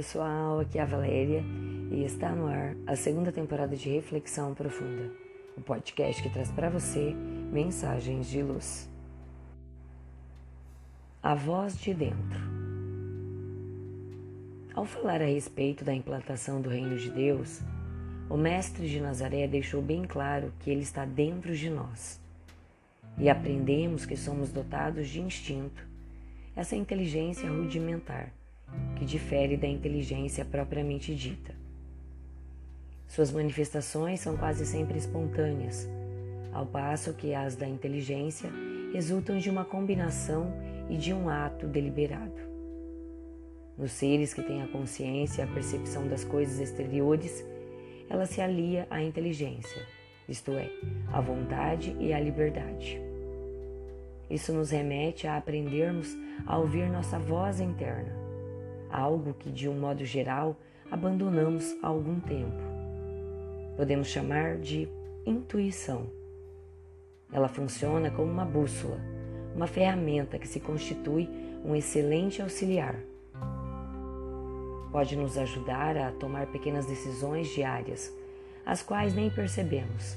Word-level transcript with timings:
pessoal, 0.00 0.60
aqui 0.60 0.78
é 0.78 0.80
a 0.80 0.86
Valéria 0.86 1.44
e 1.90 2.02
está 2.04 2.30
no 2.30 2.46
ar 2.46 2.74
a 2.86 2.96
segunda 2.96 3.30
temporada 3.30 3.76
de 3.76 3.90
Reflexão 3.90 4.54
Profunda, 4.54 5.12
o 5.58 5.60
podcast 5.60 6.22
que 6.22 6.30
traz 6.30 6.50
para 6.50 6.70
você 6.70 7.14
mensagens 7.52 8.26
de 8.26 8.42
luz. 8.42 8.88
A 11.22 11.34
voz 11.34 11.78
de 11.78 11.92
dentro. 11.92 12.40
Ao 14.74 14.86
falar 14.86 15.20
a 15.20 15.26
respeito 15.26 15.84
da 15.84 15.92
implantação 15.92 16.62
do 16.62 16.70
reino 16.70 16.96
de 16.96 17.10
Deus, 17.10 17.60
o 18.30 18.38
Mestre 18.38 18.88
de 18.88 19.00
Nazaré 19.00 19.46
deixou 19.46 19.82
bem 19.82 20.06
claro 20.06 20.50
que 20.60 20.70
ele 20.70 20.80
está 20.80 21.04
dentro 21.04 21.54
de 21.54 21.68
nós. 21.68 22.18
E 23.18 23.28
aprendemos 23.28 24.06
que 24.06 24.16
somos 24.16 24.50
dotados 24.50 25.10
de 25.10 25.20
instinto, 25.20 25.86
essa 26.56 26.74
inteligência 26.74 27.50
rudimentar 27.50 28.32
que 28.96 29.04
difere 29.04 29.56
da 29.56 29.66
inteligência 29.66 30.44
propriamente 30.44 31.14
dita. 31.14 31.54
Suas 33.06 33.32
manifestações 33.32 34.20
são 34.20 34.36
quase 34.36 34.64
sempre 34.64 34.98
espontâneas, 34.98 35.88
ao 36.52 36.66
passo 36.66 37.14
que 37.14 37.34
as 37.34 37.56
da 37.56 37.66
inteligência 37.66 38.50
resultam 38.92 39.38
de 39.38 39.50
uma 39.50 39.64
combinação 39.64 40.52
e 40.88 40.96
de 40.96 41.12
um 41.12 41.28
ato 41.28 41.66
deliberado. 41.66 42.40
Nos 43.76 43.92
seres 43.92 44.34
que 44.34 44.42
têm 44.42 44.62
a 44.62 44.68
consciência 44.68 45.42
e 45.42 45.44
a 45.44 45.52
percepção 45.52 46.06
das 46.06 46.24
coisas 46.24 46.60
exteriores, 46.60 47.44
ela 48.08 48.26
se 48.26 48.40
alia 48.40 48.86
à 48.90 49.02
inteligência, 49.02 49.86
isto 50.28 50.52
é, 50.52 50.70
à 51.12 51.20
vontade 51.20 51.96
e 51.98 52.12
à 52.12 52.20
liberdade. 52.20 53.00
Isso 54.28 54.52
nos 54.52 54.70
remete 54.70 55.26
a 55.26 55.36
aprendermos 55.36 56.16
a 56.46 56.58
ouvir 56.58 56.88
nossa 56.90 57.18
voz 57.18 57.60
interna, 57.60 58.12
algo 58.90 59.34
que, 59.34 59.50
de 59.50 59.68
um 59.68 59.78
modo 59.78 60.04
geral, 60.04 60.56
abandonamos 60.90 61.76
há 61.82 61.88
algum 61.88 62.18
tempo. 62.20 62.62
Podemos 63.76 64.08
chamar 64.08 64.58
de 64.58 64.88
intuição. 65.24 66.06
Ela 67.32 67.48
funciona 67.48 68.10
como 68.10 68.30
uma 68.30 68.44
bússola, 68.44 68.98
uma 69.54 69.66
ferramenta 69.66 70.38
que 70.38 70.48
se 70.48 70.60
constitui 70.60 71.28
um 71.64 71.74
excelente 71.76 72.42
auxiliar. 72.42 72.96
Pode 74.90 75.16
nos 75.16 75.38
ajudar 75.38 75.96
a 75.96 76.10
tomar 76.12 76.48
pequenas 76.48 76.86
decisões 76.86 77.48
diárias, 77.48 78.12
as 78.66 78.82
quais 78.82 79.14
nem 79.14 79.30
percebemos, 79.30 80.16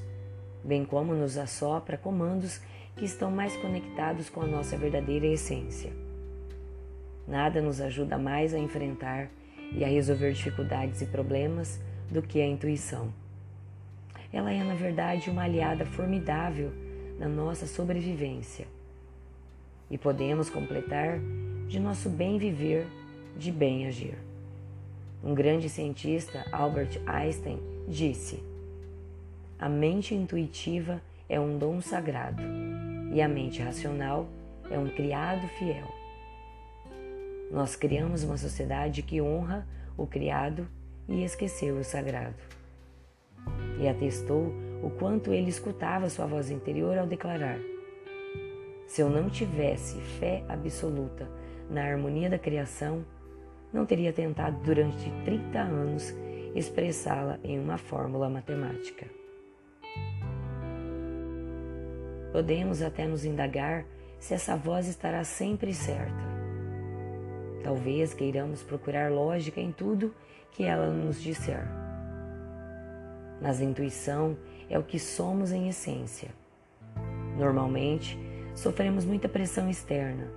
bem 0.63 0.83
como 0.83 1.13
nos 1.13 1.37
assopra 1.37 1.97
comandos 1.97 2.59
que 2.95 3.05
estão 3.05 3.29
mais 3.29 3.55
conectados 3.57 4.29
com 4.29 4.41
a 4.41 4.47
nossa 4.47 4.77
verdadeira 4.77 5.27
essência. 5.27 6.02
Nada 7.27 7.61
nos 7.61 7.79
ajuda 7.79 8.17
mais 8.17 8.53
a 8.53 8.59
enfrentar 8.59 9.29
e 9.71 9.83
a 9.83 9.87
resolver 9.87 10.33
dificuldades 10.33 11.01
e 11.01 11.05
problemas 11.05 11.79
do 12.11 12.21
que 12.21 12.41
a 12.41 12.45
intuição. 12.45 13.13
Ela 14.31 14.51
é, 14.51 14.63
na 14.63 14.75
verdade, 14.75 15.29
uma 15.29 15.43
aliada 15.43 15.85
formidável 15.85 16.71
na 17.19 17.27
nossa 17.27 17.65
sobrevivência. 17.67 18.67
E 19.89 19.97
podemos 19.97 20.49
completar 20.49 21.19
de 21.67 21.79
nosso 21.79 22.09
bem 22.09 22.37
viver, 22.37 22.87
de 23.37 23.51
bem 23.51 23.87
agir. 23.87 24.17
Um 25.23 25.33
grande 25.33 25.69
cientista, 25.69 26.45
Albert 26.51 26.99
Einstein, 27.05 27.59
disse: 27.87 28.43
A 29.57 29.69
mente 29.69 30.13
intuitiva 30.13 31.01
é 31.29 31.39
um 31.39 31.57
dom 31.57 31.79
sagrado 31.79 32.43
e 33.13 33.21
a 33.21 33.27
mente 33.27 33.61
racional 33.61 34.27
é 34.69 34.77
um 34.77 34.89
criado 34.89 35.47
fiel. 35.59 36.02
Nós 37.53 37.75
criamos 37.75 38.23
uma 38.23 38.35
sociedade 38.35 39.03
que 39.03 39.21
honra 39.21 39.67
o 39.95 40.07
criado 40.07 40.67
e 41.07 41.23
esqueceu 41.23 41.77
o 41.77 41.83
sagrado. 41.83 42.41
E 43.79 43.87
atestou 43.87 44.51
o 44.81 44.89
quanto 44.89 45.31
ele 45.31 45.49
escutava 45.49 46.09
sua 46.09 46.25
voz 46.25 46.49
interior 46.49 46.97
ao 46.97 47.05
declarar: 47.05 47.59
Se 48.87 49.01
eu 49.01 49.09
não 49.09 49.29
tivesse 49.29 50.01
fé 50.19 50.43
absoluta 50.49 51.29
na 51.69 51.83
harmonia 51.83 52.27
da 52.27 52.39
criação, 52.39 53.05
não 53.71 53.85
teria 53.85 54.11
tentado 54.11 54.59
durante 54.63 55.11
30 55.23 55.59
anos 55.59 56.11
expressá-la 56.55 57.37
em 57.43 57.59
uma 57.59 57.77
fórmula 57.77 58.29
matemática. 58.29 59.05
Podemos 62.31 62.81
até 62.81 63.05
nos 63.05 63.25
indagar 63.25 63.85
se 64.17 64.33
essa 64.33 64.55
voz 64.55 64.87
estará 64.87 65.23
sempre 65.23 65.71
certa. 65.71 66.32
Talvez 67.63 68.13
queiramos 68.13 68.61
procurar 68.61 69.11
lógica 69.11 69.61
em 69.61 69.71
tudo 69.71 70.13
que 70.51 70.63
ela 70.63 70.91
nos 70.91 71.21
disser. 71.21 71.65
Mas 73.41 73.61
a 73.61 73.63
intuição 73.63 74.37
é 74.69 74.77
o 74.77 74.83
que 74.83 74.99
somos 74.99 75.51
em 75.51 75.69
essência. 75.69 76.29
Normalmente, 77.37 78.19
sofremos 78.53 79.05
muita 79.05 79.27
pressão 79.27 79.69
externa. 79.69 80.27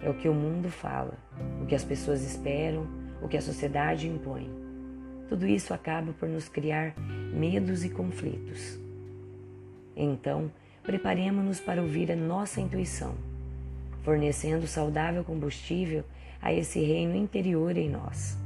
É 0.00 0.08
o 0.08 0.14
que 0.14 0.28
o 0.28 0.34
mundo 0.34 0.70
fala, 0.70 1.14
o 1.62 1.66
que 1.66 1.74
as 1.74 1.84
pessoas 1.84 2.22
esperam, 2.22 2.86
o 3.22 3.28
que 3.28 3.36
a 3.36 3.42
sociedade 3.42 4.08
impõe. 4.08 4.50
Tudo 5.28 5.46
isso 5.46 5.74
acaba 5.74 6.12
por 6.12 6.28
nos 6.28 6.48
criar 6.48 6.94
medos 7.32 7.84
e 7.84 7.90
conflitos. 7.90 8.78
Então, 9.94 10.50
preparemos-nos 10.82 11.60
para 11.60 11.82
ouvir 11.82 12.10
a 12.10 12.16
nossa 12.16 12.60
intuição, 12.60 13.14
fornecendo 14.02 14.66
saudável 14.66 15.22
combustível 15.24 16.04
a 16.40 16.52
esse 16.52 16.80
reino 16.80 17.14
interior 17.14 17.76
em 17.76 17.88
nós. 17.88 18.38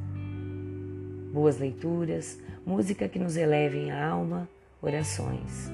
Boas 1.32 1.58
leituras, 1.58 2.38
música 2.64 3.08
que 3.08 3.18
nos 3.18 3.36
eleve 3.36 3.90
a 3.90 4.08
alma, 4.08 4.48
orações. 4.80 5.70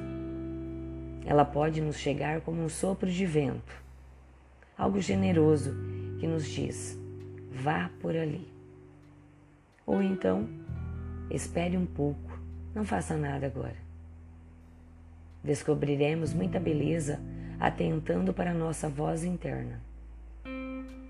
Ela 1.26 1.44
pode 1.44 1.80
nos 1.80 1.96
chegar 1.96 2.40
como 2.40 2.62
um 2.62 2.68
sopro 2.68 3.10
de 3.10 3.26
vento, 3.26 3.72
algo 4.76 5.00
generoso 5.00 5.74
que 6.18 6.26
nos 6.26 6.48
diz: 6.48 6.98
vá 7.50 7.90
por 8.00 8.16
ali. 8.16 8.48
Ou 9.86 10.02
então, 10.02 10.48
espere 11.30 11.76
um 11.76 11.86
pouco, 11.86 12.38
não 12.74 12.84
faça 12.84 13.16
nada 13.16 13.46
agora. 13.46 13.76
Descobriremos 15.42 16.32
muita 16.32 16.58
beleza 16.58 17.20
atentando 17.58 18.32
para 18.32 18.50
a 18.50 18.54
nossa 18.54 18.88
voz 18.88 19.24
interna. 19.24 19.87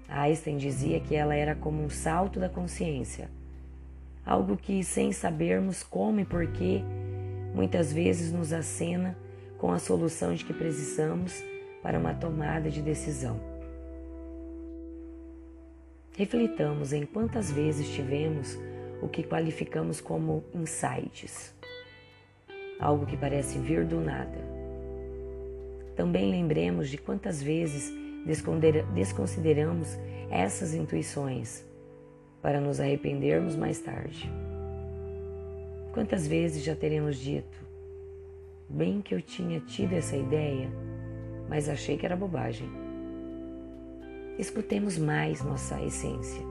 Einstein 0.09 0.57
dizia 0.57 0.99
que 1.01 1.15
ela 1.15 1.35
era 1.35 1.55
como 1.55 1.83
um 1.83 1.91
salto 1.91 2.41
da 2.41 2.49
consciência, 2.49 3.29
algo 4.25 4.57
que, 4.57 4.83
sem 4.83 5.13
sabermos 5.13 5.83
como 5.83 6.21
e 6.21 6.25
porquê, 6.25 6.83
muitas 7.55 7.93
vezes 7.93 8.33
nos 8.33 8.53
acena 8.53 9.17
com 9.59 9.71
a 9.71 9.79
solução 9.79 10.35
de 10.35 10.45
que 10.45 10.55
precisamos 10.55 11.43
para 11.83 11.99
uma 11.99 12.15
tomada 12.15 12.71
de 12.71 12.81
decisão. 12.81 13.39
Reflitamos 16.17 16.93
em 16.93 17.05
quantas 17.05 17.53
vezes 17.53 17.89
tivemos 17.91 18.59
o 19.01 19.09
que 19.09 19.23
qualificamos 19.23 20.01
como 20.01 20.43
insights, 20.55 21.55
algo 22.81 23.07
que 23.07 23.17
parece 23.17 23.59
vir 23.59 23.85
do 23.85 24.01
nada. 24.01 24.39
Também 25.95 26.31
lembremos 26.31 26.89
de 26.89 26.99
quantas 26.99 27.43
vezes 27.43 27.93
desconsideramos 28.95 29.97
essas 30.31 30.75
intuições 30.75 31.65
para 32.43 32.61
nos 32.61 32.79
arrependermos 32.79 33.57
mais 33.57 33.81
tarde. 33.81 34.31
Quantas 35.93 36.27
vezes 36.27 36.63
já 36.63 36.77
teremos 36.77 37.17
dito, 37.17 37.59
bem 38.69 39.01
que 39.01 39.15
eu 39.15 39.23
tinha 39.23 39.61
tido 39.61 39.95
essa 39.95 40.17
ideia, 40.17 40.69
mas 41.49 41.69
achei 41.69 41.97
que 41.97 42.05
era 42.05 42.15
bobagem. 42.15 42.69
Escutemos 44.39 44.99
mais 44.99 45.43
nossa 45.43 45.83
essência. 45.83 46.43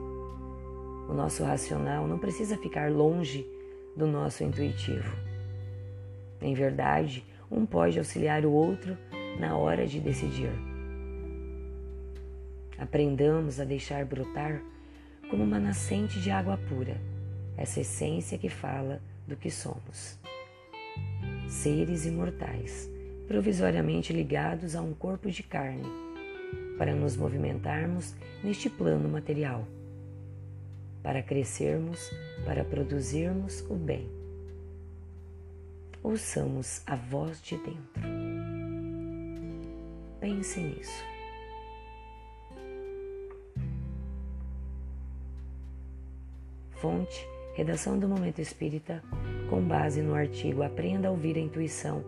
O 1.08 1.14
nosso 1.14 1.44
racional 1.44 2.06
não 2.06 2.18
precisa 2.18 2.58
ficar 2.58 2.90
longe 2.90 3.46
do 3.96 4.06
nosso 4.06 4.44
intuitivo. 4.44 5.16
Em 6.42 6.52
verdade, 6.52 7.24
um 7.50 7.64
pode 7.64 7.98
auxiliar 7.98 8.44
o 8.44 8.52
outro 8.52 8.98
na 9.38 9.56
hora 9.56 9.86
de 9.86 10.00
decidir. 10.00 10.67
Aprendamos 12.78 13.58
a 13.58 13.64
deixar 13.64 14.04
brotar 14.04 14.62
como 15.28 15.42
uma 15.42 15.58
nascente 15.58 16.20
de 16.20 16.30
água 16.30 16.56
pura, 16.56 16.96
essa 17.56 17.80
essência 17.80 18.38
que 18.38 18.48
fala 18.48 19.02
do 19.26 19.36
que 19.36 19.50
somos. 19.50 20.18
Seres 21.48 22.06
imortais, 22.06 22.88
provisoriamente 23.26 24.12
ligados 24.12 24.76
a 24.76 24.80
um 24.80 24.94
corpo 24.94 25.30
de 25.30 25.42
carne, 25.42 25.84
para 26.78 26.94
nos 26.94 27.16
movimentarmos 27.16 28.14
neste 28.42 28.70
plano 28.70 29.08
material, 29.08 29.66
para 31.02 31.22
crescermos, 31.22 32.10
para 32.44 32.64
produzirmos 32.64 33.60
o 33.68 33.74
bem. 33.74 34.08
Ouçamos 36.02 36.80
a 36.86 36.94
voz 36.94 37.42
de 37.42 37.56
dentro. 37.56 38.02
Pense 40.20 40.60
nisso. 40.60 41.17
Fonte: 46.80 47.28
Redação 47.54 47.98
do 47.98 48.08
Momento 48.08 48.40
Espírita, 48.40 49.02
com 49.50 49.60
base 49.60 50.00
no 50.00 50.14
artigo 50.14 50.62
Aprenda 50.62 51.08
a 51.08 51.10
Ouvir 51.10 51.36
a 51.36 51.40
Intuição, 51.40 52.04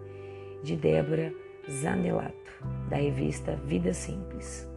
de 0.62 0.76
Débora 0.76 1.32
Zanelato, 1.69 2.64
da 2.88 2.96
revista 2.96 3.56
Vida 3.67 3.93
Simples. 3.93 4.69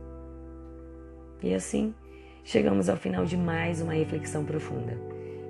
E 1.41 1.53
assim, 1.53 1.93
chegamos 2.43 2.89
ao 2.89 2.97
final 2.97 3.25
de 3.25 3.37
mais 3.37 3.81
uma 3.81 3.93
reflexão 3.93 4.43
profunda. 4.45 4.97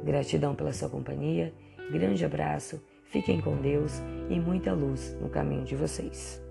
Gratidão 0.03 0.53
pela 0.55 0.73
sua 0.73 0.89
companhia, 0.89 1.53
grande 1.91 2.25
abraço, 2.25 2.81
fiquem 3.05 3.39
com 3.39 3.55
Deus 3.57 4.01
e 4.29 4.39
muita 4.39 4.73
luz 4.73 5.15
no 5.21 5.29
caminho 5.29 5.63
de 5.63 5.75
vocês. 5.75 6.43